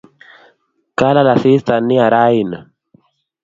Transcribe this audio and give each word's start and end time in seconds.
Kalal 1.01 1.27
asista 1.33 1.73
nia 1.87 2.05
raini 2.15 2.57